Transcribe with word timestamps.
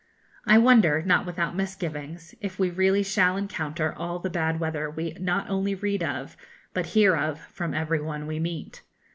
I 0.47 0.57
wonder, 0.57 1.03
not 1.03 1.27
without 1.27 1.55
misgivings, 1.55 2.33
if 2.41 2.57
we 2.57 2.71
really 2.71 3.03
shall 3.03 3.37
encounter 3.37 3.93
all 3.93 4.17
the 4.17 4.31
bad 4.31 4.59
weather 4.59 4.89
we 4.89 5.13
not 5.19 5.47
only 5.47 5.75
read 5.75 6.01
of 6.03 6.35
but 6.73 6.87
hear 6.97 7.15
of 7.15 7.39
from 7.39 7.75
every 7.75 8.01
one 8.01 8.25
we 8.25 8.39
meet. 8.39 8.81